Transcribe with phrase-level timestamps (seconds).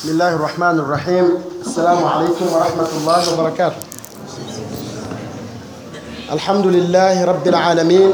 [0.00, 1.28] بسم الله الرحمن الرحيم
[1.60, 3.76] السلام عليكم ورحمة الله وبركاته
[6.32, 8.10] الحمد لله رب العالمين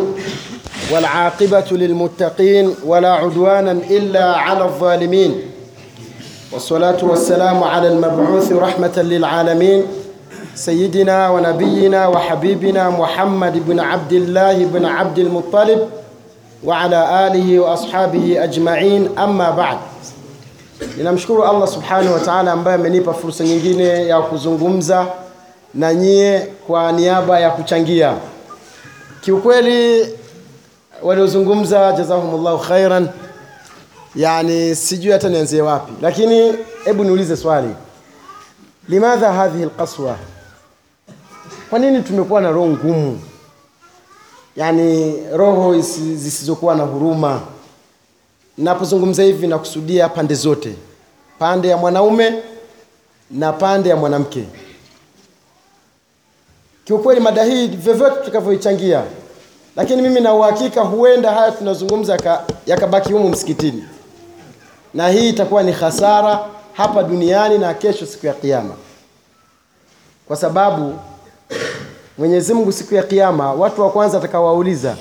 [0.92, 5.40] والعاقبة للمتقين ولا عدوانا إلا على الظالمين
[6.52, 9.82] والصلاة والسلام على المبعوث رحمة للعالمين
[10.54, 15.88] سيدنا ونبينا وحبيبنا محمد بن عبد الله بن عبد المطلب
[16.64, 19.78] وعلى آله وأصحابه أجمعين أما بعد
[20.96, 25.06] Ninamshukuru Allah subhanahu wa ta'ala ambaye amenipa fursa nyingine ya kuzungumza
[25.74, 28.16] na nyie kwa niaba ya kuchangia.
[29.20, 30.08] Kiukweli
[31.02, 33.08] waliozungumza jazahumullahu khairan,
[34.16, 36.52] yani sijui hata nianzie wapi, lakini
[36.84, 37.68] hebu niulize swali,
[38.88, 40.16] limadha hadhihi alqaswa?
[41.70, 43.20] Kwa nini tumekuwa na roho ngumu,
[44.56, 45.80] yani roho
[46.14, 47.40] zisizokuwa na huruma?
[48.58, 50.74] Napozungumza hivi nakusudia pande zote,
[51.38, 52.42] pande ya mwanaume
[53.30, 54.44] na pande ya mwanamke.
[56.84, 59.02] Kiukweli mada hii vyovyote tutakavyoichangia,
[59.76, 63.84] lakini mimi na uhakika huenda haya tunazungumza yakabaki humu msikitini,
[64.94, 68.74] na hii itakuwa ni hasara hapa duniani na kesho siku ya Kiyama,
[70.28, 70.98] kwa sababu
[72.18, 74.96] Mwenyezi Mungu siku ya Kiyama, watu wa kwanza atakaowauliza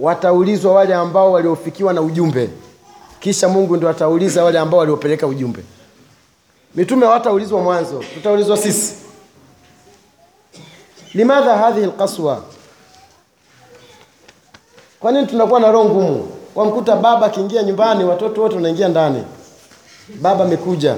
[0.00, 2.50] wataulizwa wale ambao waliofikiwa na ujumbe,
[3.20, 5.60] kisha Mungu ndio atauliza wale ambao waliopeleka ujumbe.
[6.74, 8.94] Mitume hawataulizwa mwanzo, tutaulizwa sisi.
[11.14, 12.42] Limadha hadhihi lkaswa
[15.00, 16.28] Kwa nini tunakuwa na roho ngumu?
[16.54, 19.24] Wamkuta baba akiingia nyumbani, watoto wote wanaingia ndani,
[20.20, 20.96] baba amekuja.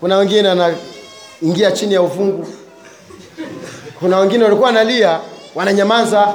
[0.00, 2.46] Kuna wengine wanaingia chini ya ufungu,
[4.00, 5.20] kuna wengine walikuwa wanalia
[5.54, 6.34] wananyamaza.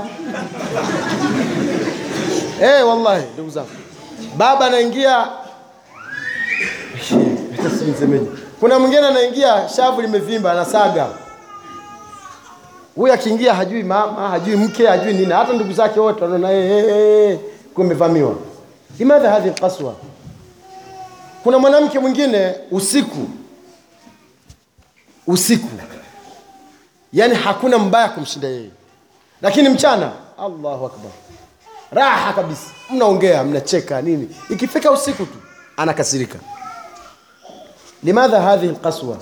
[2.61, 3.69] Eh, wallahi ndugu zangu,
[4.37, 5.27] baba anaingia.
[8.59, 11.07] Kuna mwingine anaingia shavu limevimba, anasaga.
[12.95, 16.85] Huyu akiingia hajui mama, hajui mke, hajui nini, hata ndugu zake wote wanaona eh, eh,
[17.31, 17.39] eh,
[17.73, 18.35] kumevamiwa.
[18.99, 19.95] Limadha hadhi alqaswa?
[21.43, 23.27] Kuna mwanamke mwingine usiku
[25.27, 25.67] usiku,
[27.13, 28.69] yani hakuna mbaya kumshinda yeye,
[29.41, 31.11] lakini mchana, Allahu akbar
[31.91, 35.37] raha kabisa, mnaongea mnacheka nini, ikifika usiku tu
[35.77, 36.39] anakasirika.
[38.03, 39.17] Limadha hadhihi alqaswa?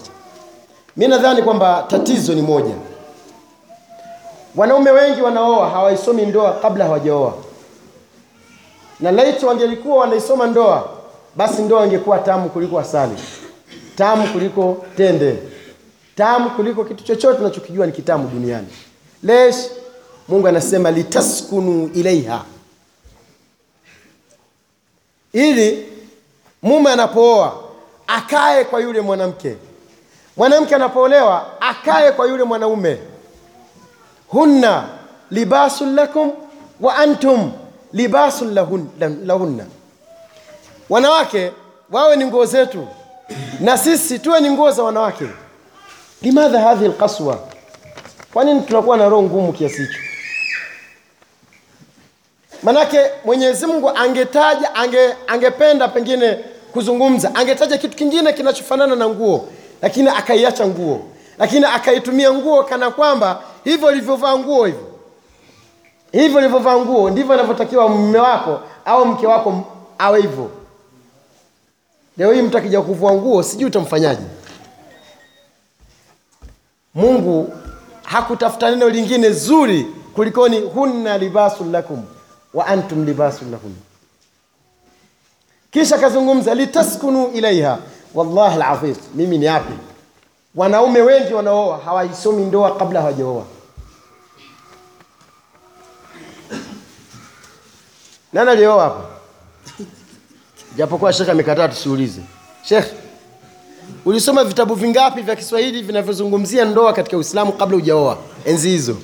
[0.97, 2.73] Mi nadhani kwamba tatizo ni moja,
[4.55, 7.33] wanaume wengi wanaoa hawaisomi ndoa kabla hawajaoa,
[8.99, 10.89] na laiti wangelikuwa wanaisoma ndoa,
[11.35, 13.15] basi ndoa ingekuwa tamu kuliko asali,
[13.95, 15.37] tamu kuliko tende,
[16.15, 18.67] tamu kuliko kitu chochote tunachokijua ni kitamu duniani.
[19.23, 19.55] Lesh,
[20.27, 22.41] Mungu anasema litaskunu ilaiha
[25.33, 25.89] ili
[26.61, 27.53] mume anapooa
[28.07, 29.55] akae kwa yule mwanamke,
[30.37, 32.97] mwanamke anapoolewa akae kwa yule mwanaume.
[34.27, 34.83] hunna
[35.31, 36.31] libasun lakum
[36.81, 37.51] wa antum
[37.93, 38.87] libasun lahun,
[39.25, 39.65] lahunna,
[40.89, 41.51] wanawake
[41.91, 42.87] wawe ni nguo zetu
[43.59, 45.25] na sisi tuwe ni nguo za wanawake.
[46.21, 47.39] Limadha hadhihi lkaswa
[48.33, 49.99] Kwa nini tunakuwa na roho ngumu kiasi hicho?
[52.63, 56.39] Manake Mwenyezi Mungu angetaja ange, angependa pengine
[56.73, 59.47] kuzungumza, angetaja kitu kingine kinachofanana na nguo,
[59.81, 61.01] lakini akaiacha nguo,
[61.37, 64.87] lakini akaitumia nguo kana kwamba hivyo ulivyovaa nguo hivyo
[66.11, 69.63] hivyo ulivyovaa nguo ndivyo anavyotakiwa mume wako au mke wako
[69.97, 70.51] awe hivyo.
[72.17, 74.21] Leo hii mtu akija kuvua nguo, sijui utamfanyaje.
[76.95, 77.53] Mungu
[78.03, 82.03] hakutafuta neno lingine zuri kulikoni hunna libasun lakum
[82.53, 83.75] wa antum libasun lahun.
[85.71, 87.79] Kisha kazungumza litaskunu ilaiha.
[88.13, 89.73] Wallahi alazim, mimi ni api,
[90.55, 93.45] wanaume wengi wanaoa hawaisomi ndoa kabla hawajaoa.
[98.33, 99.05] Nani alioa hapa?
[100.77, 102.21] Japokuwa shekhe amekataa tusiulize.
[102.63, 102.91] Shekhe,
[104.05, 108.97] ulisoma vitabu vingapi vya Kiswahili vinavyozungumzia ndoa katika Uislamu kabla hujaoa enzi hizo?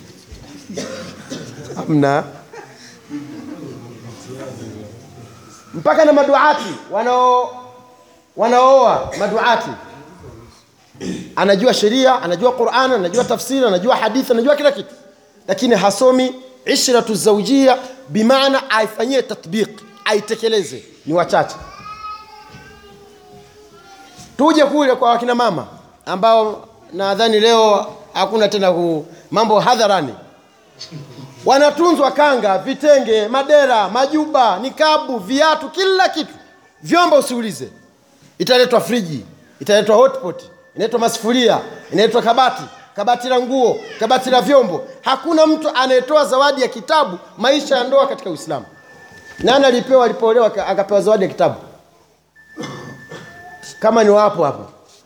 [1.76, 2.24] Hamna.
[5.80, 7.66] Mpaka na maduati wanao
[8.38, 9.70] wanaoa maduati,
[11.36, 14.96] anajua sheria, anajua Qur'an, anajua tafsiri, anajua hadithi, anajua kila kitu,
[15.48, 16.36] lakini hasomi
[16.66, 17.78] ishratu zawjia,
[18.10, 19.70] bimaana aifanyie tatbiq,
[20.06, 20.84] aitekeleze.
[21.06, 21.56] Ni wachache.
[24.38, 25.68] Tuje kule kwa wakina mama
[26.06, 30.14] ambao nadhani leo hakuna tena ku mambo hadharani
[31.46, 36.34] wanatunzwa kanga, vitenge, madera, majuba, nikabu, viatu, kila kitu,
[36.84, 37.70] vyombo usiulize.
[38.38, 39.26] italetwa friji
[39.62, 40.44] italetwa hotpot
[40.76, 41.60] inaletwa masufuria
[41.92, 42.64] inaletwa kabati
[42.96, 44.88] kabati la nguo kabati la vyombo.
[45.02, 48.66] Hakuna mtu anayetoa zawadi ya kitabu maisha ya ndoa katika uislamu.
[49.40, 51.56] Nani alipewa alipoolewa akapewa zawadi ya kitabu?
[53.80, 54.66] Kama ni wapo hapo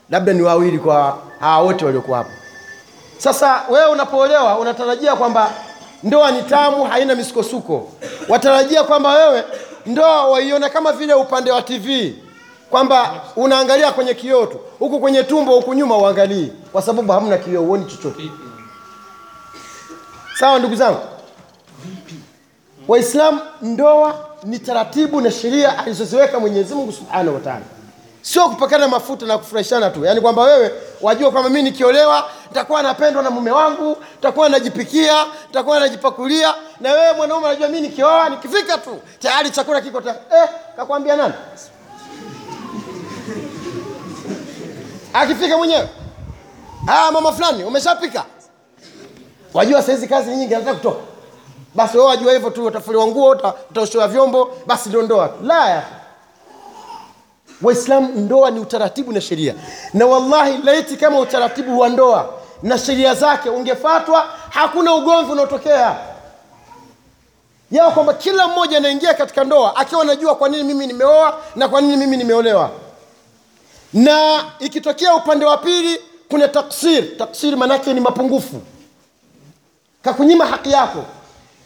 [0.10, 2.32] labda ni wawili kwa hawa wote waliokuwa hapo.
[3.18, 5.52] Sasa wewe unapoolewa unatarajia kwamba
[6.04, 7.92] ndoa ni tamu haina misukosuko.
[8.30, 9.44] Watarajia kwamba wewe
[9.86, 12.16] ndoa waiona kama vile upande wa tv
[12.70, 16.54] kwamba unaangalia kwenye kioo tu huku kwenye tumbo huku nyuma uangalii.
[16.72, 18.24] Kwa sababu hamna kioo huoni chochote.
[20.40, 21.00] Sawa ndugu zangu?
[22.88, 27.62] Waislamu ndoa ni taratibu na sheria alizoziweka mwenyezi mungu subhanahu wa taala
[28.24, 30.06] sio kupakana mafuta na kufurahishana tu.
[30.06, 30.72] Yaani kwamba wewe
[31.02, 36.54] wajua kwamba mi nikiolewa nitakuwa napendwa na mume wangu nitakuwa najipikia nitakuwa najipakulia.
[36.80, 41.34] Na wewe mwanaume unajua mi nikioa nikifika tu tayari chakula kiko tayari eh, kakwambia nani?
[45.14, 45.90] Akifika mwenyewe.
[46.88, 48.26] Ah, mama fulani umeshapika?
[49.54, 51.00] Wajua sahizi kazi nyingi nataka kutoka.
[51.76, 53.30] Basi wajua hivyo tu utafuliwa nguo
[53.70, 55.30] utaoshewa vyombo basi ndio ndoa
[57.64, 59.56] waislamu ndoa ni utaratibu na sheria.
[59.94, 62.34] Na wallahi laiti kama utaratibu wa ndoa
[62.64, 65.98] na sheria zake ungefatwa hakuna ugomvi unaotokea.
[67.72, 71.82] Yao kwamba kila mmoja anaingia katika ndoa akiwa anajua kwa nini mimi nimeoa na kwa
[71.82, 72.70] nini mimi nimeolewa.
[73.94, 76.00] Na ikitokea upande wa pili
[76.30, 77.18] kuna taksir.
[77.18, 78.62] Taksir manake ni mapungufu.
[80.02, 81.04] Kakunyima haki yako.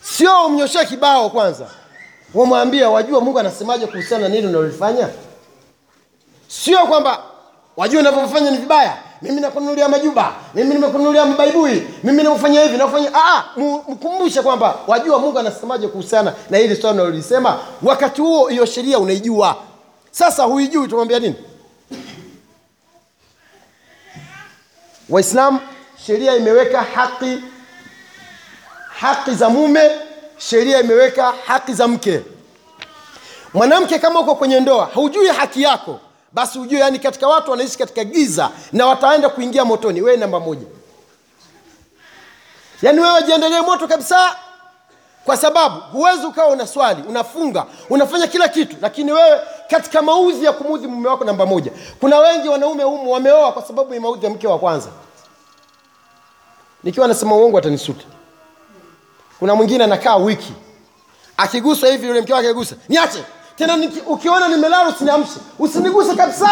[0.02, 1.66] Sio umnyoshee kibao kwanza.
[2.34, 5.10] Wamwambia wajua mungu anasemaje kuhusiana na nini unalolifanya
[6.48, 7.24] sio kwamba
[7.78, 8.98] wajua unavyofanya ni vibaya.
[9.22, 10.34] Mimi nakununulia majuba.
[10.54, 11.88] Mimi nimekununulia mabaibui.
[12.04, 13.44] Mimi nakufanya hivi nakufanya ah,
[13.88, 17.60] mkumbushe kwamba wajua mungu anasemaje kuhusiana na hili swala unalolisema.
[17.84, 19.56] Wakati huo hiyo sheria unaijua.
[20.12, 21.36] Sasa huijui utamwambia nini?
[25.10, 25.60] Waislamu
[26.06, 27.38] sheria imeweka haki
[29.00, 29.92] haki za mume
[30.38, 32.22] sheria imeweka haki za mke.
[33.54, 36.00] Mwanamke kama uko kwenye ndoa haujui haki yako
[36.38, 40.02] basi ujue yani katika watu wanaishi katika giza na wataenda kuingia motoni.
[40.02, 40.68] Wewe namba moja.
[42.82, 44.36] Yaani wewe jiendelee moto kabisa
[45.26, 48.76] kwa sababu huwezi ukawa una swali unafunga unafanya kila kitu.
[48.82, 49.40] Lakini wewe
[49.70, 51.72] katika maudhi ya kumuudhi mume wako namba moja.
[52.00, 54.90] Kuna wengi wanaume humu wameoa kwa sababu ya maudhi ya mke wa kwanza.
[56.84, 58.06] Nikiwa nasema uongo atanisuta
[59.40, 60.54] kuna mwingine anakaa wiki.
[61.38, 63.24] Akiguswa hivi yule mke wake agusa niache
[63.58, 66.50] tena niki, ukiona nimelala usiniamshe usiniguse kabisa.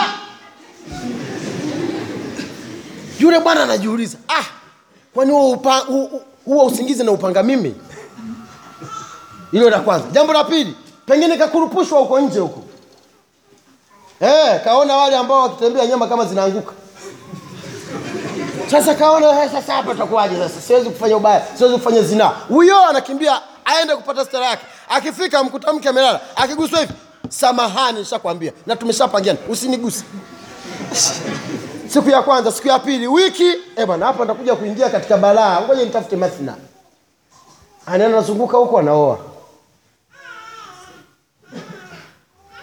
[3.19, 4.44] Yule bwana anajiuliza ah
[5.13, 5.31] kwani
[6.46, 7.75] huo usingizi na upanga mimi?
[9.52, 10.06] Hilo la kwanza.
[10.12, 10.75] Jambo la pili
[11.06, 12.63] pengine kakurupushwa huko nje huko.
[14.19, 16.74] Eh, kaona wale ambao wakitembea nyama kama zinaanguka.
[18.72, 20.62] Sasa kaona "Eh, sasa hapa takuwaje sasa?
[20.62, 22.31] Siwezi kufanya ubaya siwezi kufanya zinaa.
[22.48, 26.93] Huyo anakimbia aende kupata stara yake akifika mkuta mke amelala akiguswa hivi
[27.29, 30.03] samahani nishakwambia na tumeshapangiana usiniguse.
[31.87, 35.61] Siku ya kwanza siku ya pili wiki eh bwana hapa nitakuja kuingia katika balaa.
[35.61, 36.55] Ngoja nitafute mathna
[37.85, 39.17] anaenda nazunguka huko anaoa.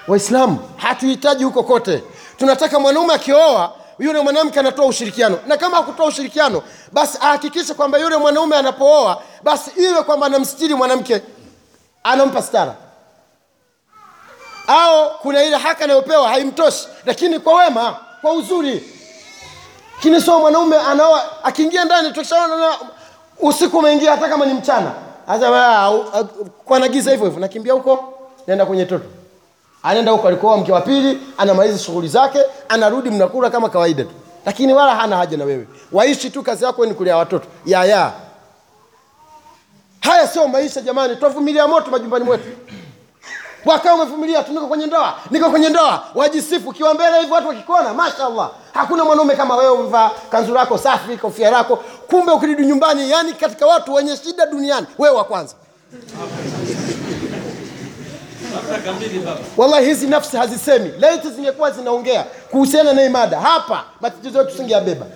[0.09, 2.03] Waislamu hatuhitaji huko kote.
[2.39, 5.39] Tunataka mwanaume akioa yule mwanamke anatoa ushirikiano.
[5.47, 6.63] Na kama hakutoa ushirikiano
[6.93, 11.23] basi ahakikishe kwamba yule mwanaume anapooa basi iwe kwamba anamstiri mwanamke
[12.05, 12.75] anampa stara.
[14.67, 18.85] Au kuna ile haki anayopewa haimtoshi lakini kwa wema kwa uzuri.
[19.95, 22.73] Lakini mwanaume anaoa akiingia ndani tukishaona
[23.41, 24.93] usiku umeingia hata kama ni mchana.
[26.65, 28.15] Kwanagiza hivyo hivyo nakimbia huko
[28.47, 29.05] naenda kwenye toto.
[29.83, 34.11] Anaenda huko alikuoa mke wa pili anamaliza shughuli zake anarudi mnakula kama kawaida tu.
[34.47, 35.67] Lakini wala hana haja na wewe.
[35.93, 37.47] Waishi tu kazi yako ni kulea watoto.
[37.67, 38.13] Yaya ya
[40.03, 41.17] haya sio maisha jamani.
[41.17, 42.45] Twavumilia moto majumbani mwetu.
[43.65, 44.69] Wakaa umevumilia tu.
[44.69, 45.15] Kwenye ndoa.
[45.31, 46.05] Niko kwenye ndoa.
[46.15, 48.51] Wajisifu ukiwa mbele hivi, watu wakikuona mashallah.
[48.75, 51.77] Hakuna mwanaume kama wewe umevaa kanzu lako safi kofia lako.
[52.11, 55.55] Kumbe ukirudi nyumbani yani katika watu wenye shida duniani wewe wa kwanza.
[59.57, 60.93] Wallahi hizi nafsi hazisemi.
[61.01, 63.41] Laiti zingekuwa zinaongea kuhusiana na imada.
[63.41, 65.07] Hapa matatizo yetu singeyabeba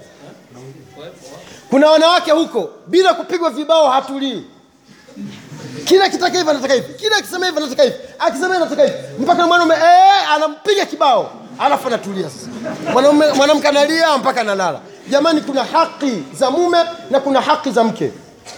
[1.71, 4.45] kuna wanawake huko bila kupigwa vibao hatulii
[5.85, 6.95] kila kitaka hivi anataka hivi.
[6.95, 7.95] Kila akisema hivi anataka hivi.
[8.19, 8.95] Akisema anataka hivi.
[9.19, 11.33] Mpaka mwanaume eh, anampiga kibao.
[11.59, 12.47] Alafu anatulia sasa.
[12.93, 14.81] Mwanaume- mwanamke analia mpaka analala.
[15.09, 16.79] Jamani kuna haki za mume
[17.11, 18.13] na kuna haki za mke.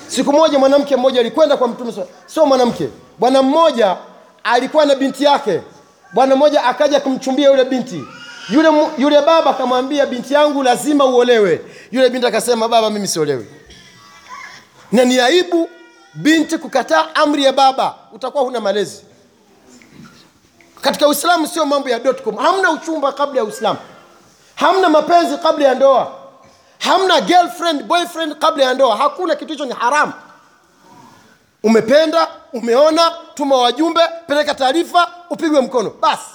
[0.08, 1.92] Siku moja mwanamke mmoja alikwenda kwa mtume
[2.26, 2.88] sio mwanamke.
[3.18, 3.96] Bwana mmoja
[4.44, 5.60] alikuwa na binti yake.
[6.12, 8.04] Bwana mmoja akaja kumchumbia yule binti.
[8.50, 11.60] Yule, yule baba akamwambia binti yangu lazima uolewe.
[11.92, 13.46] Yule binti akasema baba mimi siolewi.
[14.92, 15.68] Na ni aibu
[16.22, 19.02] binti kukataa amri ya baba utakuwa huna malezi.
[20.80, 22.36] Katika uislamu sio mambo ya dotcom.
[22.36, 23.78] Hamna uchumba kabla ya uislamu.
[24.54, 26.12] Hamna mapenzi kabla ya ndoa.
[26.78, 28.96] Hamna girlfriend boyfriend kabla ya ndoa.
[28.96, 30.12] Hakuna kitu hicho ni haramu.
[31.62, 35.90] Umependa umeona tuma wajumbe peleka taarifa upigwe mkono.
[36.00, 36.30] Basi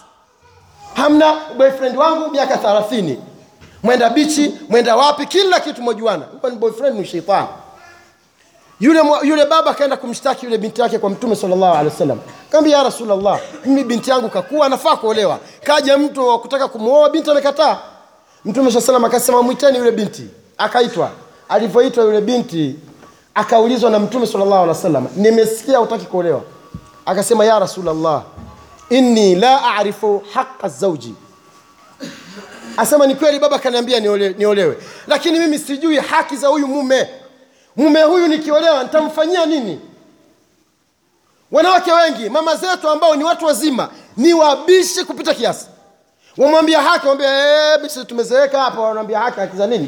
[0.94, 3.20] hamna boyfriend wangu miaka thelathini.
[3.84, 5.82] Mwenda bichi mwenda wapi kila kitu
[6.50, 7.48] ni boyfriend ni sheitani
[8.80, 12.20] yule, yule baba akaenda kumshtaki yule binti yake kwa mtume sallallahu alaihi wasallam.
[12.52, 15.40] Kaambia ya rasulllah mimi binti yangu kakuwa anafaa kuolewa.
[15.64, 17.78] Kaja mtu wa kutaka kumwoa binti amekataa.
[18.46, 20.24] Mtume saa salam akasema mwiteni yule binti.
[20.58, 21.10] Akaitwa.
[21.50, 22.76] Alivyoitwa yule binti
[23.36, 26.42] akaulizwa na mtume sallallahu alaihi wasallam nimesikia utaki kuolewa.
[27.06, 28.22] Akasema ya rasulllah
[28.90, 31.16] inni la arifu haqa zauji
[32.78, 34.78] asema ni kweli baba kaniambia niole, niolewe.
[35.08, 37.10] Lakini mimi sijui haki za huyu mume
[37.76, 39.80] mume huyu nikiolewa nitamfanyia nini?
[41.52, 45.66] Wanawake wengi mama zetu ambao ni watu wazima ni wabishi kupita kiasi.
[46.38, 47.30] Wamwambia haki wambia
[47.74, 48.82] "Eh, bishi tumezeeka hapa.
[48.82, 49.88] Wanaambia haki haki nini?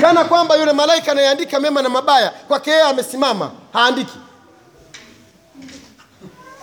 [0.00, 4.18] Kana kwamba yule malaika anayeandika mema na mabaya kwake yeye amesimama haandiki.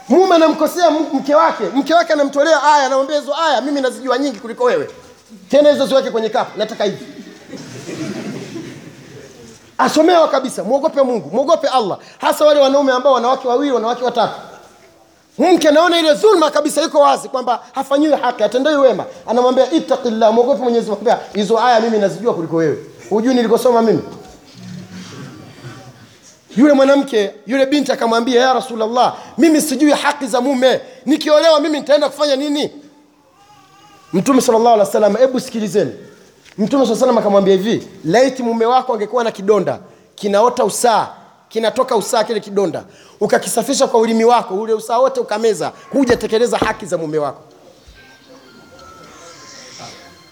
[0.09, 4.63] Mume anamkosea mke wake mke wake anamtolea aya anamwambia hizo aya mimi nazijua nyingi kuliko
[4.63, 4.89] wewe.
[5.50, 7.05] Tena hizo ziweke kwenye kapu nataka hivi
[9.81, 10.63] asomewa kabisa.
[10.63, 11.29] Mwogope mungu.
[11.33, 11.97] Mwogope allah.
[12.17, 14.33] Hasa wale wanaume ambao wanawake wawili wanawake watatu.
[15.38, 19.05] Mke anaona ile dhulma kabisa iko wazi kwamba hafanyiwi haki atendei wema.
[19.27, 21.19] Anamwambia ittaqillah mwogope mwenyezi mungu.
[21.33, 22.77] Hizo aya mimi nazijua kuliko wewe.
[23.09, 24.01] Hujui nilikosoma mimi?
[26.57, 30.81] Yule mwanamke yule binti akamwambia ya rasulllah mimi sijui haki za mume.
[31.05, 32.71] Nikiolewa mimi nitaenda kufanya nini?
[34.13, 35.91] Mtume salllahu alih wa hebu sikilizeni
[36.58, 39.79] mtume saa salam akamwambia hivi laiti mume wako angekuwa na kidonda
[40.15, 41.08] kinaota usaa
[41.50, 42.84] kinatoka usaa kile kidonda
[43.20, 47.41] ukakisafisha kwa ulimi wako ule usaa wote ukameza hujatekeleza haki za mume wako.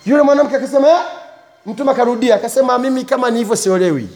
[0.06, 1.00] Yule mwanamke akasema "Eh?"
[1.66, 4.10] mtume akarudia akasema mimi kama ni siolewi.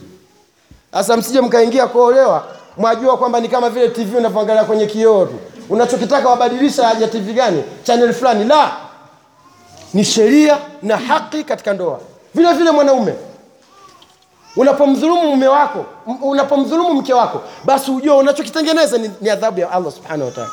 [0.92, 2.44] Sasa msije mkaingia kuolewa
[2.76, 5.34] mwajua kwamba ni kama vile tv unavyoangalia kwenye kioo tu.
[5.68, 7.64] Unachokitaka wabadilisha ya tv gani?
[7.82, 8.76] Channel fulani la
[9.94, 12.00] ni sheria na haki katika ndoa.
[12.34, 13.14] Vile vile mwanaume.
[14.56, 15.86] Unapomdhulumu mume wako
[16.22, 20.50] unapomdhulumu mke wako basi ujua unachokitengeneza ni, ni adhabu ya allah subhanahu wataala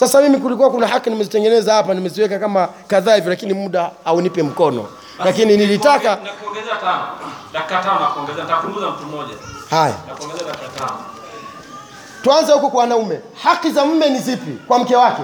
[0.00, 4.86] sasa mimi kulikuwa kuna haki nimezitengeneza hapa nimeziweka kama kadhaa hivyo lakini muda aunipe mkono.
[5.24, 6.18] Lakini nilitaka
[9.70, 9.94] haya.
[12.22, 13.20] Tuanze huko kwa wanaume.
[13.42, 15.22] Haki za mume ni zipi kwa mke wake?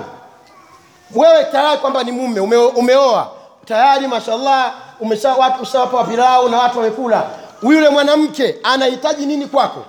[1.14, 3.30] Wewe tayari kwamba ni mume ume, umeoa
[3.66, 7.24] tayari mashallah umesha watu ushawapa pilau na watu wamekula.
[7.62, 9.84] Yule mwanamke anahitaji nini kwako?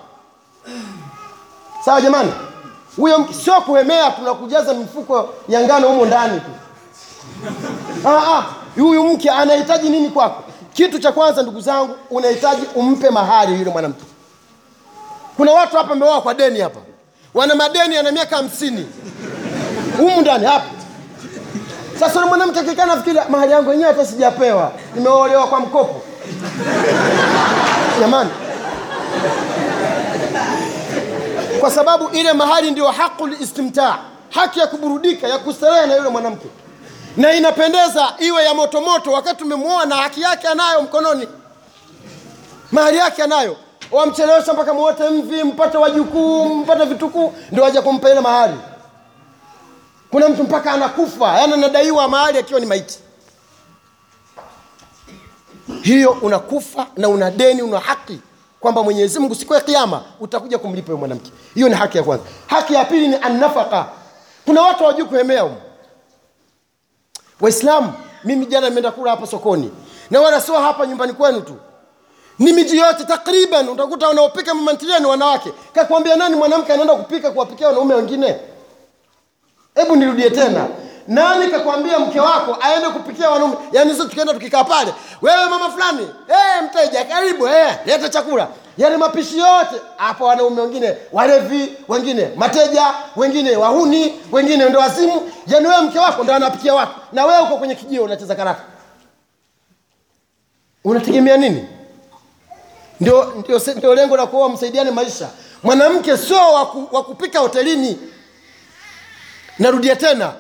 [1.85, 2.33] Sawa jamani?
[2.97, 6.51] Huyo sio kuhemea tunakujaza mifuko ya ngano humo ndani tu.
[8.07, 8.45] Ah, ah,
[8.81, 10.43] huyu mke anahitaji nini kwako?
[10.73, 14.03] Kitu cha kwanza ndugu zangu unahitaji umpe mahari yule mwanamke.
[15.37, 16.79] Kuna watu hapa wameoa kwa deni hapa.
[17.33, 18.87] Wana madeni ana miaka hamsini.
[19.97, 20.65] Humu ndani hapa
[21.99, 24.71] sasa yule mwanamke akikaa nafikiri mahali yangu yenyewe hata sijapewa.
[24.95, 26.01] Nimeolewa kwa mkopo.
[27.99, 28.29] Jamani.
[31.59, 33.97] Kwa sababu ile mahali ndio haqul istimtaa
[34.29, 36.47] haki ya kuburudika ya kustarehe na yule mwanamke.
[37.17, 41.27] Na inapendeza iwe ya motomoto wakati umemwoa na haki yake anayo mkononi.
[42.71, 43.55] Mahali yake anayo.
[43.91, 48.53] Wamchelewesha mpaka mwote mvi mpate wajukuu mpate vitukuu ndio waja kumpa ile mahali
[50.11, 52.99] kuna mtu mpaka anakufa yaani anadaiwa mahali akiwa ni maiti.
[55.81, 58.19] Hiyo unakufa na una deni una haki
[58.59, 61.31] kwamba mwenyezi mungu siku ya kiama utakuja kumlipa huyo mwanamke.
[61.55, 62.23] Hiyo ni haki ya kwanza.
[62.47, 63.85] Haki ya pili ni annafaka.
[64.45, 65.55] Kuna watu hawajui kuhemea humu
[67.41, 69.71] waislamu mimi jana nimeenda kula hapa sokoni.
[70.11, 71.55] Na wala sio hapa nyumbani kwenu tu.
[72.39, 75.51] Ni miji yote takriban utakuta wanaopika mamantilia ni wanawake.
[75.73, 78.35] Kakwambia nani mwanamke anaenda kupika kuwapikia wanaume wengine
[79.77, 80.67] hebu nirudie tena.
[81.07, 83.55] Nani kakwambia mke wako aende kupikia wanaume?
[83.71, 88.47] Yaani sisi tukienda tukikaa pale wewe mama fulani hey, mteja karibu hey, leta chakula.
[88.77, 95.67] Yaani mapishi yote hapo wanaume wengine walevi wengine mateja wengine wahuni wengine ndo wazimu yaani
[95.67, 96.91] wewe mke wako ndo anapikia watu.
[97.13, 98.61] Na wewe uko kwenye kijio unacheza karata.
[100.83, 101.65] Unategemea nini?
[102.99, 103.33] Ndio,
[103.95, 105.27] lengo la kuoa msaidiane maisha.
[105.63, 106.53] Mwanamke sio
[106.91, 107.97] wa kupika hotelini
[109.59, 110.33] narudia tena.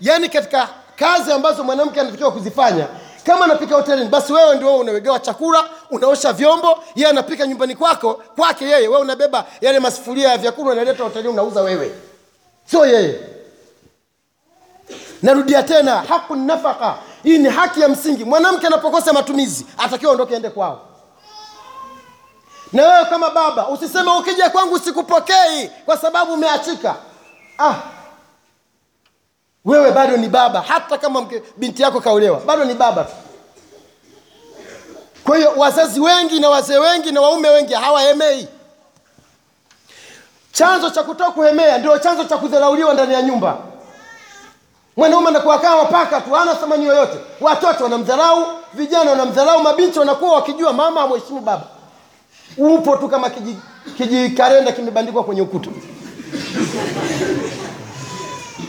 [0.00, 2.86] Yaani katika kazi ambazo mwanamke anatakiwa kuzifanya
[3.26, 8.64] kama anapika hotelini basi wewe ndio unawegewa chakula unaosha vyombo yeye anapika nyumbani kwako kwake
[8.64, 8.88] yeye.
[8.88, 11.94] Wewe unabeba yale masufuria ya vyakula unaleta hotelini unauza wewe.
[12.70, 13.20] Sio yeye.
[15.22, 18.24] Narudia tena haku nafaka hii ni haki ya msingi.
[18.24, 20.80] Mwanamke anapokosa matumizi atakiwa ondoke ende kwao.
[22.72, 26.94] Na wewe kama baba usiseme ukija kwangu sikupokei kwa sababu umeachika.
[27.58, 27.74] Ah
[29.64, 33.06] wewe bado ni baba hata kama mke, binti yako kaolewa bado ni baba
[35.24, 38.48] kwa hiyo wazazi wengi na wazee wengi na waume wengi hawahemei
[40.52, 43.58] chanzo cha kutoka kuhemea ndio chanzo cha kudharauliwa ndani ya nyumba.
[44.96, 47.18] Mwanaume anakuwa kaa wapaka tu hana thamani yoyote.
[47.40, 51.64] Watoto wanamdharau vijana wanamdharau mabinti wanakuwa wakijua mama amheshimu baba.
[52.58, 53.56] Upo tu kama kiji-
[53.96, 55.70] kijikarenda kimebandikwa kwenye ukuta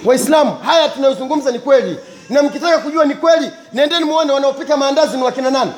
[0.06, 1.98] waislamu haya tunayozungumza ni kweli.
[2.30, 5.72] Na mkitaka kujua ni kweli nendeni muone wanaopika maandazi ni wakina nani.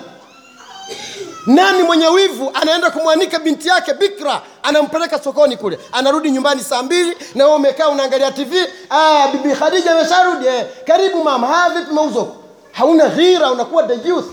[1.46, 5.79] Nani mwenye wivu anaenda kumwanika binti yake bikra anampeleka sokoni kule.
[5.91, 11.24] Anarudi nyumbani saa mbili na wewe umekaa unaangalia tv ah, bibi khadija amesharudi eh, karibu
[11.24, 11.48] mama.
[11.48, 12.36] Haya vipi mauzo?
[12.72, 14.25] Hauna ghira unakuwa youth.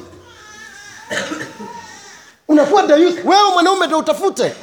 [2.48, 3.24] Unakuwa youth.
[3.24, 4.54] Wewe mwanaume ndio utafute.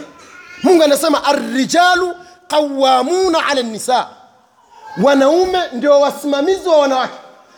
[0.63, 2.15] Mungu anasema arrijalu
[2.47, 4.07] qawamuna ala nisa
[5.03, 7.13] wanaume ndio wasimamizi wa wanawake.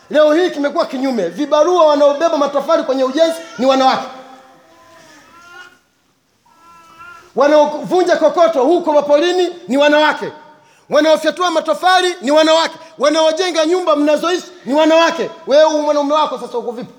[0.09, 1.29] Leo hii kimekuwa kinyume.
[1.29, 4.07] Vibarua wanaobeba matofali kwenye ujenzi ni wanawake.
[7.35, 10.31] Wanaovunja kokoto huko mapolini ni wanawake.
[10.89, 12.75] Wanaofyatua matofali ni wanawake.
[12.99, 15.29] Wanaojenga nyumba mnazoishi ni wanawake.
[15.47, 16.93] Wewe mwanaume wako sasa uko vipi?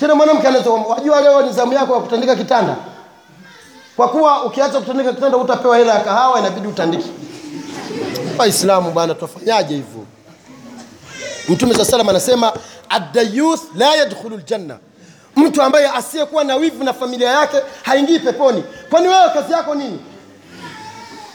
[0.00, 2.76] Tena mwanamke anaweza wajua leo ni zamu yako ya kutandika kitanda.
[3.96, 7.10] Kwa kuwa ukiacha kutandika kitanda utapewa hela ya kahawa inabidi utandike
[8.38, 10.06] waislamu bwana tufanyaje hivyo?
[11.48, 12.52] Mtume saa salam anasema
[12.88, 14.78] adayuth la yadkhulu ljanna
[15.36, 18.64] mtu ambaye asiyekuwa na wivu na familia yake haingii peponi.
[18.90, 19.98] Kwani wewe kazi yako nini?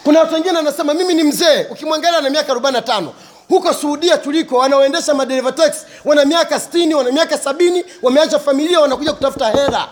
[0.04, 3.08] Kuna watu wengine anasema mimi ni mzee ukimwangalia na miaka 45
[3.50, 9.14] huko suudia tuliko wanaoendesha madereva taxi wana miaka 60 wana miaka sabini wameacha familia wanakuja
[9.14, 9.88] kutafuta hela.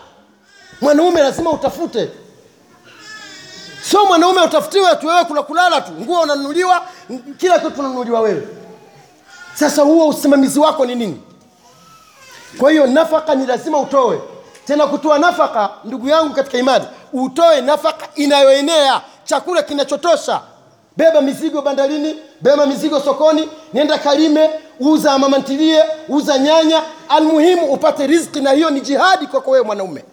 [0.81, 2.09] Mwanaume lazima utafute
[3.89, 5.91] sio mwanaume utafutiwe tu wewe kuna kulala tu.
[5.91, 6.81] Nguo unanunuliwa
[7.37, 8.47] kila kitu unanunuliwa wewe.
[9.53, 11.21] Sasa huo usimamizi wako ni nini?
[12.57, 14.21] Kwa hiyo nafaka ni lazima utoe.
[14.65, 20.41] Tena kutoa nafaka ndugu yangu katika imani utoe nafaka inayoenea chakula kinachotosha.
[20.97, 26.81] Beba mizigo bandarini beba mizigo sokoni nenda kalime uza mamantilie uza nyanya.
[27.09, 30.03] Almuhimu upate riziki na hiyo ni jihadi kwako wewe mwanaume.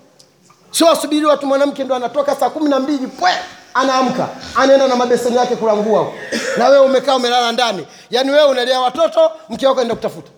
[0.70, 3.30] Sio asubiri watu mwanamke ndo anatoka saa kumi na mbili pwe
[3.74, 6.12] anaamka anaenda na mabeseni yake kulangua.
[6.58, 7.86] Na wewe umekaa umelala ndani.
[8.10, 10.30] Yaani wewe unalea watoto mke wako enda kutafuta.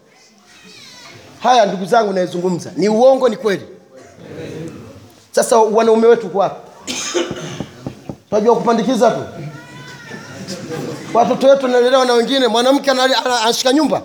[1.42, 3.66] Haya ndugu zangu nayezungumza ni uongo ni kweli?
[5.32, 6.60] Sasa wanaume wetu kwa wapi?
[8.30, 9.20] Tunajua kupandikiza tu.
[11.14, 12.48] Watoto wetu nalelewa na wengine.
[12.48, 14.02] Mwanamke anashika nyumba.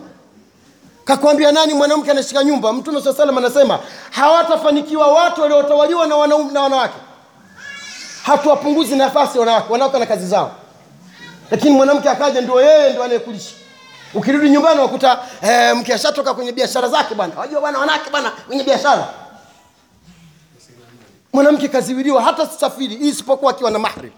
[1.05, 2.73] Kakwambia nani mwanamke anashika nyumba?
[2.73, 3.79] Mtume saa salam anasema
[4.11, 6.93] hawatafanikiwa watu waliotawaliwa na, wanaume- na wanawake
[8.23, 10.51] hatuwapunguzi nafasi wanawake wanawake na kazi zao.
[11.51, 13.55] Lakini mwanamke akaja ndio yeye ndio anayekulisha.
[14.13, 17.33] Ukirudi nyumbani wakuta eh, mke ashatoka kwenye biashara zake bwana.
[17.39, 19.07] Wajua bwana wanawake bwana kwenye biashara.
[21.33, 24.11] Mwanamke kaziwiliwa hata sisafiri isipokuwa akiwa na mahrim,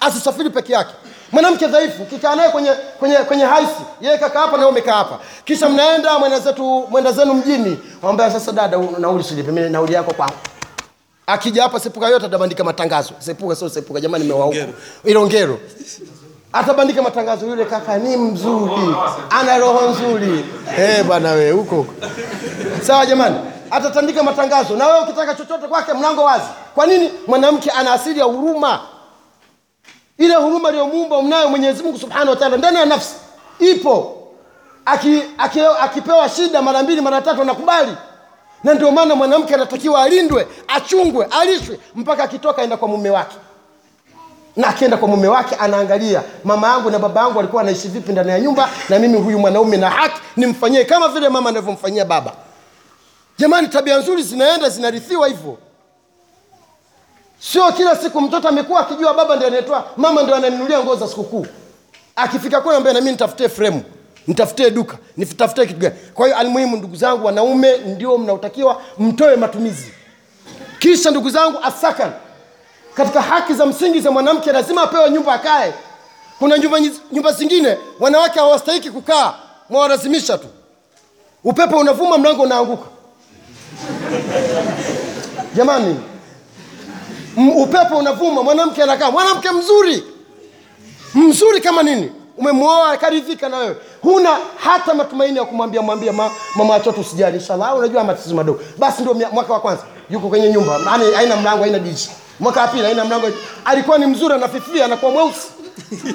[0.00, 0.94] asisafiri peke yake.
[1.32, 5.18] Mwanamke dhaifu kikaa naye kwenye kwenye kwenye haisi yeye kaka hapa na umekaa hapa.
[5.44, 7.78] Kisha mnaenda mwenda zetu mwenda zenu mjini.
[8.02, 10.30] Mwambia sasa dada nauli silipi nauli yako kwa
[11.32, 13.14] akija hapa sepuka yote atabandika matangazo.
[13.18, 14.56] Sepuka sio sepuka jamani nimewauku
[15.04, 15.58] ilongero.
[16.52, 18.94] Atabandika matangazo yule kaka ni mzuri
[19.30, 20.44] ana roho nzuri.
[20.78, 21.76] Eh bwana wewe huko.
[21.76, 21.94] Huko
[22.82, 23.36] sawa jamani
[23.70, 24.76] atatandika matangazo.
[24.76, 26.44] Na wewe ukitaka chochote kwake mlango wazi.
[26.74, 27.10] Kwa nini?
[27.26, 28.80] Mwanamke ana asili ya huruma.
[30.18, 33.14] Ile huruma aliyomuumba mnayo mwenyezi mungu subhanahu wa taala ndani ya nafsi.
[33.58, 34.16] Ipo.
[34.84, 37.92] Aki, aki, akipewa shida mara mbili mara tatu anakubali
[38.64, 43.36] na ndio maana mwanamke anatakiwa alindwe achungwe alishwe mpaka akitoka aenda kwa mume wake.
[44.56, 48.30] Na akienda kwa mume wake anaangalia mama yangu na baba yangu walikuwa wanaishi vipi ndani
[48.30, 52.32] ya nyumba na mimi huyu mwanaume na haki nimfanyie kama vile mama anavyomfanyia baba.
[53.38, 55.58] Jamani tabia nzuri zinaenda zinarithiwa hivyo.
[57.40, 61.46] Sio kila siku mtoto amekuwa akijua baba ndio anayetoa mama ndio ananunulia nguo za sikukuu.
[62.16, 63.82] Akifika kule ambaye nami nitafutie fremu
[64.30, 65.94] nitafutie duka nitafutie kitu gani?
[66.14, 69.92] Kwa hiyo almuhimu ndugu zangu wanaume ndio mnaotakiwa mtoe matumizi.
[70.78, 72.12] Kisha ndugu zangu asakan
[72.94, 75.74] katika haki za msingi za mwanamke lazima apewe nyumba akae.
[76.38, 76.78] Kuna nyumba,
[77.12, 79.34] nyumba zingine wanawake hawastahiki kukaa
[79.70, 80.46] mwawalazimisha tu.
[81.44, 82.86] Upepo unavuma mlango unaanguka.
[85.56, 85.96] Jamani
[87.56, 89.10] upepo unavuma mwanamke anakaa.
[89.10, 90.04] Mwanamke mzuri.
[91.14, 93.76] Mzuri kama nini umemwoa akaridhika na wewe.
[94.02, 97.38] Huna hata matumaini ya kumwambia mwambia ma, mama watoto usijali.
[97.38, 98.60] Inshallah unajua matatizo madogo.
[98.78, 99.82] Basi ndio mwaka wa kwanza.
[100.10, 100.80] Yuko kwenye nyumba.
[100.86, 102.10] Yani haina mlango haina dirisha.
[102.40, 103.28] Mwaka wa pili haina mlango.
[103.64, 105.48] Alikuwa ni mzuri anafifia anakuwa mweusi.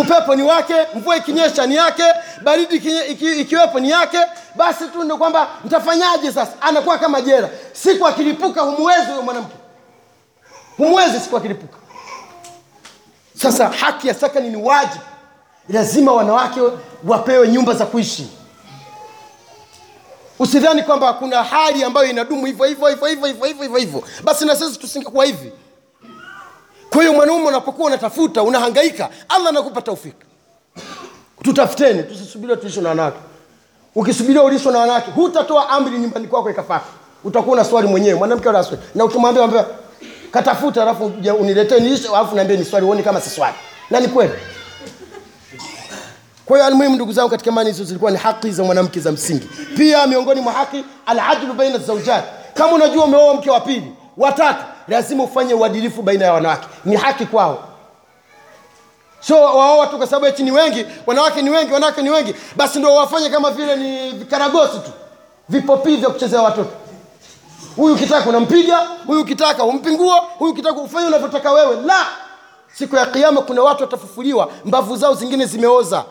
[0.00, 2.02] Upepo ni wake mvua ikinyesha ni yake
[2.42, 4.18] baridi ikinye- iki, ikiwepo ni yake.
[4.56, 6.52] Basi tu ndio kwamba mtafanyaje sasa?
[6.60, 9.54] Anakuwa kama jera siku akilipuka humwezi huyo mwanamke.
[10.76, 11.76] Humwezi siku akilipuka
[13.42, 15.04] sasa haki ya sakani ni wajibu.
[15.68, 16.60] Lazima wanawake
[17.04, 18.28] wapewe nyumba za kuishi.
[20.38, 24.02] Usidhani kwamba kuna hali ambayo inadumu hivyo hivyo hivyo hivyo hivyo hivyo hivyo hivyo.
[24.24, 25.52] Basi na sisi tusingekuwa hivi.
[26.90, 30.26] Kwa hiyo mwanaume unapokuwa unatafuta unahangaika allah anakupa taufiki
[31.42, 33.18] tutafuteni tusisubirie tuishwe na wanawake.
[33.94, 36.84] Ukisubiria ulishwe na wanawake hutatoa amri nyumbani kwako ikafata
[37.24, 39.74] utakuwa na swali mwenyewe mwanamke swali na ukimwambia mwambia
[40.32, 43.54] katafuta alafu uniletee niishe alafu niambie ni swali uone kama si swali.
[43.90, 44.32] Na ni kweli.
[46.46, 49.48] Kwa hiyo almuhimu ndugu zangu katika imani hizo zilikuwa ni haki za mwanamke za msingi.
[49.76, 55.24] Pia miongoni mwa haki aladlu baina zaujat kama unajua umeoa mke wa pili watatu lazima
[55.24, 56.66] ufanye uadilifu baina ya wanawake.
[56.84, 57.68] Ni haki kwao.
[59.20, 62.34] So waoa tu kwa sababu eti ni wengi wanawake ni wengi wanawake ni wengi.
[62.56, 64.90] Basi ndio wafanye kama vile ni vikaragosi tu.
[65.48, 66.70] Vipopi vya kuchezea watoto
[67.76, 71.76] huyu ukitaka unampiga huyu ukitaka umpingua huyu ukitaka ufanye unavyotaka wewe.
[71.86, 72.06] La!
[72.74, 76.04] Siku ya kiama kuna watu watafufuliwa mbavu zao zingine zimeoza.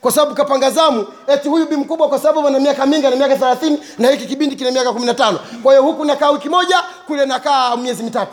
[0.00, 3.36] Kwa sababu kapanga zamu eti huyu bi mkubwa kwa sababu ana miaka mingi na miaka
[3.36, 5.38] thelathini na hiki kibindi kina miaka kumi na tano.
[5.62, 8.32] Kwa hiyo huku nakaa wiki moja kule nakaa miezi mitatu.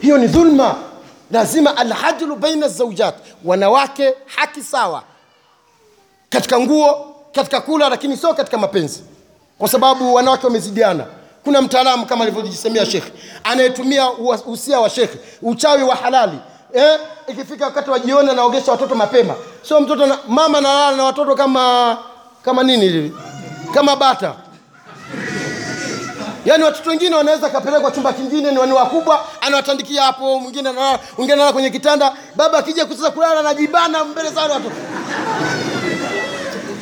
[0.00, 0.74] Hiyo ni dhulma.
[1.30, 5.02] Lazima alhadlu baina zaujat wanawake haki sawa.
[6.30, 9.02] Katika nguo katika kula lakini sio katika mapenzi
[9.60, 11.04] kwa sababu wanawake wamezidiana.
[11.44, 13.12] Kuna mtaalamu kama alivyojisemea shekhe
[13.44, 14.10] anayetumia
[14.46, 16.38] usia wa shekhe uchawi wa halali.
[16.72, 19.34] Eh, ikifika wakati wa jioni anaogesha watoto mapema.
[19.62, 21.98] Sio mtoto na, mama analala na watoto kama
[22.44, 23.12] kama nini hivi?
[23.74, 24.34] Kama bata.
[26.44, 31.52] Yaani watoto wengine wanaweza kapelekwa chumba kingine ni wakubwa anawatandikia hapo mwingine analala mwingine analala
[31.52, 32.12] kwenye kitanda.
[32.36, 34.74] Baba akija kusasa kulala anajibana mbele sana watoto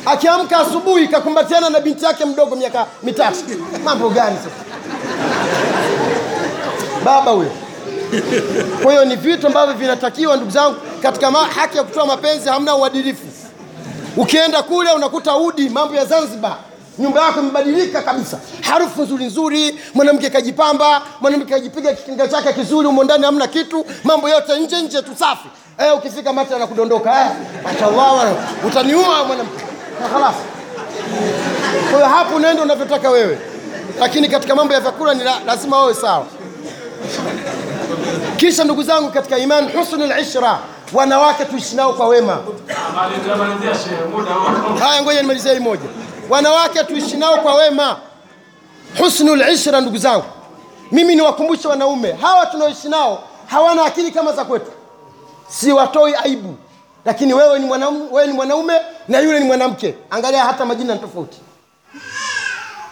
[0.05, 3.39] akiamka asubuhi kakumbatiana na binti yake mdogo miaka mitatu.
[3.83, 4.49] Mambo gani sasa?
[7.05, 7.51] Baba huyo.
[8.83, 12.75] Kwa hiyo ni vitu ambavyo vinatakiwa ndugu zangu katika ma, haki ya kutoa mapenzi hamna
[12.75, 13.25] uadilifu.
[14.17, 16.55] Ukienda kule unakuta udi mambo ya zanzibar
[16.99, 18.39] nyumba yako imebadilika kabisa.
[18.61, 24.29] Harufu nzuri nzuri mwanamke kajipamba mwanamke kajipiga kikinga chake kizuri umo ndani hamna kitu mambo
[24.29, 25.47] yote nje nje tu safi.
[25.77, 27.27] Eh, ukifika mate anakudondoka eh,
[27.63, 28.31] mashallah
[28.67, 29.63] utaniua mwanamke
[30.01, 30.35] Na khalas
[31.91, 33.39] kwa hiyo hapo unaenda unavyotaka wewe.
[33.99, 36.25] Lakini katika mambo ya vyakula ni lazima wawe sawa.
[38.37, 40.59] Kisha ndugu zangu katika iman husnul ishra.
[40.93, 42.37] Wanawake tuishi nao kwa wema.
[44.79, 45.89] Haya ngoja nimalizie hii moja.
[46.29, 47.97] Wanawake tuishi nao kwa wema.
[48.99, 50.23] Husnul ishra ndugu zangu.
[50.91, 54.71] Mimi niwakumbushe wanaume hawa tunaoishi nao hawana akili kama za kwetu.
[55.47, 56.55] Siwatoi aibu.
[57.05, 58.73] Lakini wewe ni mwanaume, wewe ni mwanaume
[59.09, 59.95] na yule ni mwanamke.
[60.09, 61.37] Angalia hata majina ni tofauti.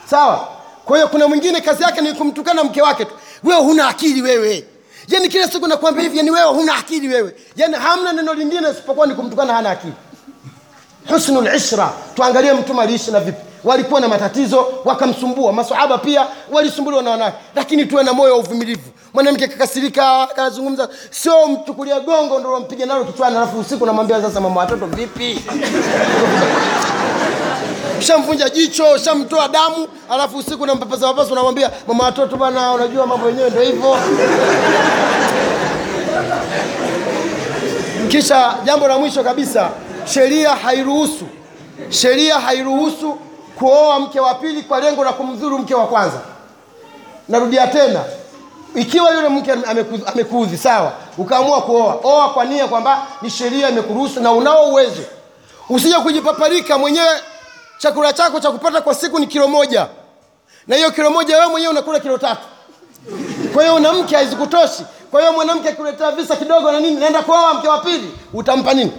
[0.09, 0.47] Sawa?
[0.85, 3.11] Kwa hiyo kuna mwingine kazi yake ni kumtukana mke wake tu.
[3.43, 4.65] Wewe huna akili wewe.
[5.07, 7.35] Yani kila siku nakwambia hivi yani wewe huna akili wewe.
[7.55, 9.93] Yani hamna neno lingine isipokuwa ni kumtukana hana akili.
[11.09, 11.93] Husnul ishra.
[12.15, 15.53] Tuangalie mtume aliishi na vipi walikuwa na matatizo wakamsumbua.
[15.53, 17.37] Masahaba pia walisumbuliwa na wanawake.
[17.55, 18.89] Lakini tuwe na moyo wa uvumilivu.
[19.13, 24.59] Mwanamke kakasirika akazungumza sio mchukulia gongo ndo wampiga nalo kichwani alafu usiku namwambia sasa mama
[24.59, 25.39] watoto vipi?
[27.99, 33.49] Shamvunja jicho shamtoa damu alafu usiku nampapasa papasa unamwambia mama watoto bana unajua mambo yenyewe
[33.49, 33.97] ndo hivyo.
[38.07, 39.69] Kisha jambo la mwisho kabisa
[40.05, 41.25] sheria hairuhusu.
[41.89, 43.17] Sheria hairuhusu
[43.59, 46.21] kuoa mke wa pili kwa lengo la kumdhuru mke wa kwanza.
[47.29, 48.03] Narudia tena
[48.75, 54.19] ikiwa yule mke ameku- amekuudhi sawa ukaamua kuoa oa kwa nia kwamba ni sheria imekuruhusu
[54.19, 55.01] na unao uwezo.
[55.69, 57.21] Usije kujipaparika mwenyewe
[57.77, 59.87] chakula chako cha kupata kwa siku ni kilo moja.
[60.67, 62.41] Na hiyo kilo moja wewe mwenyewe unakula kilo tatu.
[63.53, 67.53] Kwa hiyo una mke haizikutoshi kwa hiyo mwanamke akuletea visa kidogo na nini naenda kuoa
[67.53, 68.91] mke wa pili utampa nini?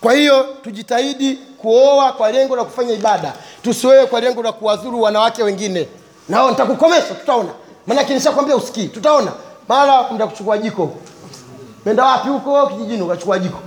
[0.00, 5.42] Kwa hiyo tujitahidi kuoa kwa lengo la kufanya ibada tusioe kwa lengo la kuwadhuru wanawake
[5.42, 5.88] wengine.
[6.28, 7.48] Nao nitakukomesha tutaona.
[7.86, 9.32] Maanake nishakwambia usikii tutaona.
[9.68, 10.90] Mara mda jiko
[11.86, 12.66] menda wapi huko?
[12.66, 13.58] Kijijini ukachukua jiko.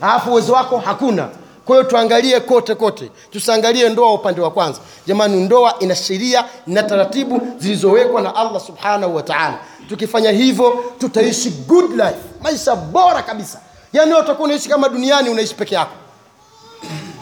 [0.00, 1.28] Alafu uwezo wako hakuna.
[1.64, 3.10] Kwa hiyo tuangalie kote kote.
[3.30, 4.80] Tusiangalie ndoa upande wa kwanza.
[5.06, 9.58] Jamani ndoa ina sheria na taratibu zilizowekwa na allah subhanahu wa taala.
[9.88, 12.18] Tukifanya hivyo tutaishi good life.
[12.42, 13.60] Maisha bora kabisa.
[13.92, 15.92] Yaani wewe utakuwa unaishi kama duniani unaishi peke yako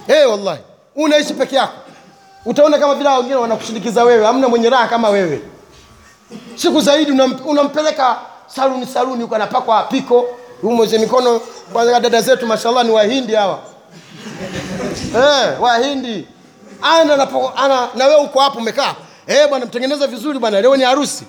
[0.08, 0.60] hey, wallahi.
[0.96, 1.72] Unaishi peke yako.
[2.44, 4.26] Utaona kama vile wengine wanakushindikiza wewe.
[4.26, 5.40] Hamna mwenye raha kama wewe.
[6.56, 8.16] Siku zaidi unam, unampeleka
[8.46, 10.24] saluni saluni huko anapakwa piko
[10.62, 11.40] umweze mikono.
[12.02, 13.58] Dada zetu mashallah ni wahindi hawa.
[15.16, 16.28] Eh, wahindi.
[16.82, 18.94] Ana, na, ana na wewe uko hapo umekaa.
[19.26, 20.60] Eh, bwana mtengeneza vizuri bwana.
[20.60, 21.24] Leo ni harusi.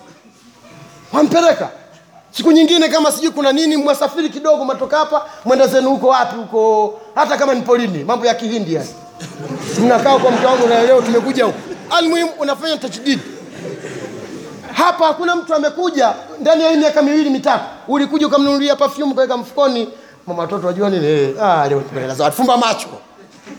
[1.13, 1.69] Wampeleka
[2.31, 6.93] siku nyingine kama sijui kuna nini mwasafiri kidogo matoka hapa mwenda zenu huko wapi huko?
[7.15, 8.89] Hata kama ni polini mambo ya kihindi yani.
[9.81, 11.57] Mnakaa kwa mke wangu leo tumekuja huko.
[11.89, 13.19] Almuhimu unafanya tajdidi
[14.73, 17.63] hapa hakuna mtu amekuja ndani ya miaka miwili mitatu.
[17.87, 19.89] Ulikuja ukamnunulia perfume kaweka mfukoni.
[20.27, 21.05] Mama watoto wajua nini?
[21.07, 21.83] Eh, ah, leo
[22.31, 22.87] fumba macho.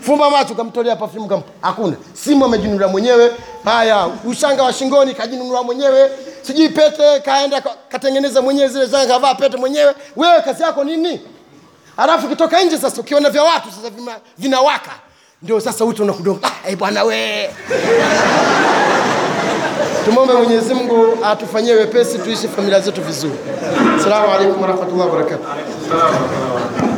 [0.01, 1.95] Fumba macho kamtolea perfume kam hakuna.
[2.13, 3.31] Simu amejinunulia mwenyewe.
[3.63, 6.09] Haya ushanga wa shingoni kajinunulia mwenyewe
[6.41, 9.93] sijui pete kaenda katengeneza mwenyewe zile zanga kavaa pete mwenyewe.
[10.15, 11.21] Wewe kazi yako nini?
[11.97, 14.91] Alafu kitoka nje sasa ukiona vya watu sasa vima- vinawaka.
[15.41, 17.49] Ndio sasa utu unakudonga ah, eh, bwana we.
[20.05, 23.33] Tumwombe mwenyezi mungu atufanyie wepesi tuishi familia zetu vizuri.
[23.99, 25.45] Assalamu alaikum warahmatullahi wabarakatuh
[25.89, 26.81] Salamu.